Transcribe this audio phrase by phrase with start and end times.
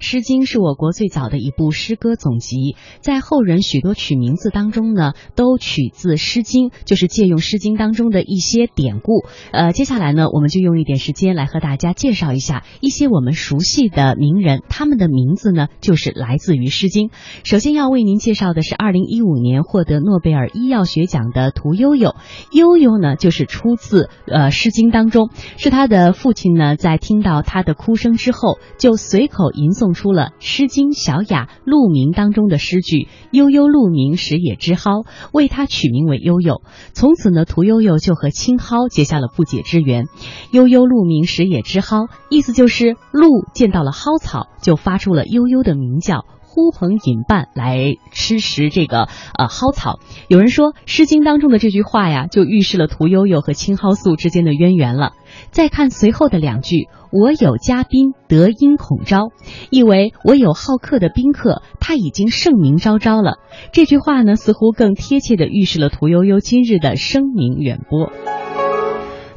[0.00, 9.24] 诗经》是我国最早的一部诗歌总集，在后人许多取名字当中呢，都取自《诗经》，就是借用《诗经》当中的一些典故。
[9.52, 17.08] 呃，接下来呢，我们就用一点时间来和大家介绍一下一些我们熟悉的名人，他们的名字呢，就是来自于《诗经》。
[17.44, 22.14] 首先要为您介绍的是二零一五年获得诺贝尔医药学奖的屠呦呦。
[22.52, 36.62] 呦呦呢，就是出自呃《诗经》当中，是他的父亲呢，在听到他的哭声之后，就随口吟诵出了《诗经·小雅·鹿鸣》当中的诗句“悠悠鹿鸣，食野之蒿”，为他取名为悠悠。
[36.92, 40.06] 从此呢，屠呦呦就和青蒿结下了不解之缘。
[40.52, 46.24] “悠悠鹿鸣，食野之蒿”，意思就是鹿见到了蒿草，就发出了悠悠的鸣叫。
[46.58, 49.02] 呼朋引伴来吃食这个
[49.38, 55.12] 呃蒿草，有人说《诗经》当中的这句话呀，就预示了屠呦呦和青蒿素之间的渊源了。
[55.52, 59.28] 再看随后的两句：“我有嘉宾，德音孔昭”，
[59.70, 63.38] 意为我有好客的宾客，他已经盛名昭昭了。
[63.70, 68.10] 这句话呢，似乎更贴切的预示了屠呦呦今日的声名远播。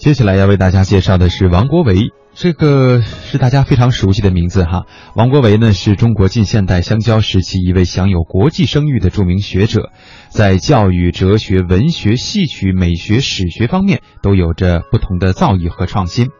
[0.00, 2.10] 接下来要为大家介绍的是王国维。
[2.32, 9.90] 这个是大家非常熟悉的名字哈，王国维呢是中国近现代相交时期一位享有国际声誉的著名学者，
[10.30, 16.30] 在教育、哲学、文学、戏曲、美学、史学方面都有着不同的造诣和创新。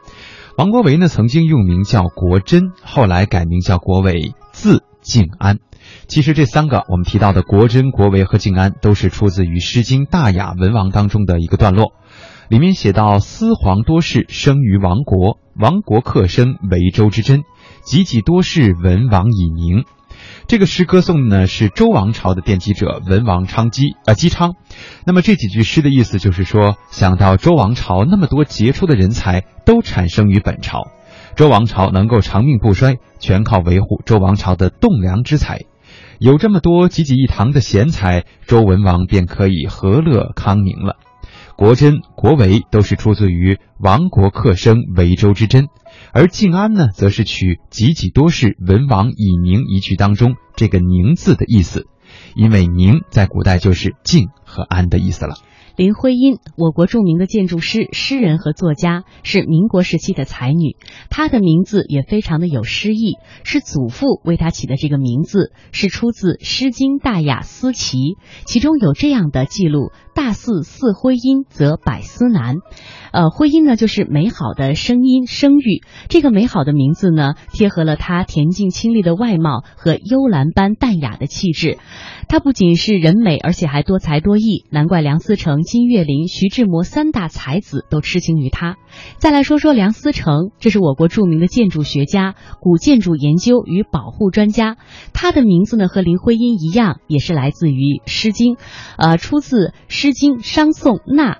[0.56, 5.58] 王国维呢曾经用名叫国珍，后来改名叫国维，字静安。
[6.06, 11.92] 其实这三个我们提到的国珍、国维和静安，都是出自于《诗经·大雅·文王》当中的一个段落。
[12.50, 15.38] 里面写到：“司皇多士，生于王国。
[15.54, 17.44] 王国克生，为周之真。
[17.84, 19.84] 己己多士，文王以宁。”
[20.48, 24.54] 这个诗歌颂的呢是周王朝的奠基者文王昌姬啊姬昌。
[25.06, 30.88] 那么这几句诗的意思就是说，想到周王朝那么多杰出的人才都产生于本朝，
[31.36, 35.60] 周王朝能够长命不衰，全靠维护周王朝的栋梁之才。
[36.18, 40.96] 有这么多济济一堂的贤才，周文王便可以和乐康宁了。
[41.60, 45.66] 国珍、国维都是出自于“亡国客生，维州之贞”，
[46.10, 51.87] 而静安呢，则是取“己己多事，文王以宁”一句当中这个“宁”字的意思，
[52.34, 55.34] 因为“宁”在古代就是“静”和“安”的意思了。
[55.76, 60.76] 林徽因，我国著名的建筑师、诗人和作家，是民国时期的才女。
[61.08, 63.14] 她的名字也非常的有诗意，
[63.44, 67.97] 是祖父为她起的这个名字，是出自《诗经·大雅·思齐》，
[68.44, 72.56] 其中有这样的记录：“大似似徽音，则百思难。”
[73.12, 75.82] 呃，徽音呢，就是美好的声音、声誉。
[76.08, 81.78] 这个美好的名字呢，贴合了她恬静清丽的外貌和幽兰般淡雅的气质。
[82.30, 88.76] 她不仅是人美，而且还多才多艺，难怪梁思成、金岳霖、徐志摩三大才子都痴情于她。
[89.18, 94.76] 再来说说梁思成，这是我国著名的建筑学家、古建筑研究与保护专家。
[95.12, 98.54] 他的名字呢，和林徽因一样，也是来自于《诗经》，
[98.96, 99.56] 呃，出自
[99.88, 101.34] 《诗经·商颂·纳》。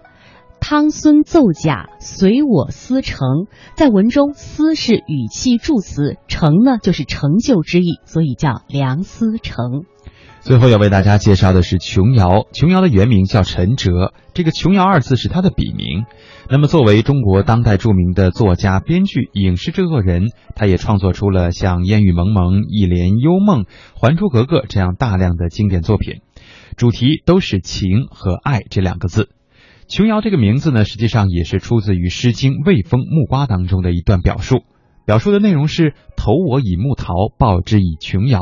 [0.61, 3.47] 汤孙奏甲，随我思成。
[3.77, 9.85] 在文中，思是语气助词，成呢就是成就之意，所以叫梁思成。
[10.41, 12.47] 最后要为大家介绍的是琼瑶。
[12.53, 16.07] 琼瑶的原名叫陈哲，这个琼瑶二字是她的笔名。
[16.49, 23.65] 那么，作为中国当代著名的作家、编剧、影视制作人，她也创作出了像《烟雨蒙蒙》《一帘幽梦》
[23.95, 26.23] 《还珠格格》这样大量的经典作品，
[26.77, 29.29] 主题都是情和爱这两个字。
[29.89, 34.65] 琼瑶这个名字呢，实际上也是出自于《诗经·卫风·木瓜》当中的一段表述，
[35.05, 38.41] 表述的内容是“投我以木桃，报之以琼瑶”。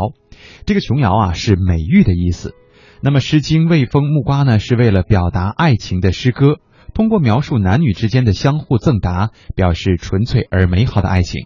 [0.67, 2.55] 这个琼瑶啊是美玉的意思，
[3.03, 6.57] 那么《诗经·卫风·木瓜》呢是为了表达爱情的诗歌，
[6.95, 11.43] 通过描述男女之间的相互赠答，表示纯粹而美好的爱情。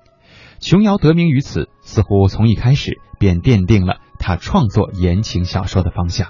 [0.61, 6.29] 琼瑶得名于此，似乎从一开始便奠定了他创作言情小说的方向。